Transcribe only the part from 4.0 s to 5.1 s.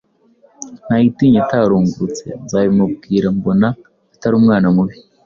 atari umwana mubi.